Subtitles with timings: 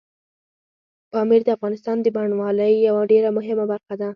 [1.11, 4.09] پامیر د افغانستان د بڼوالۍ یوه ډېره مهمه برخه ده.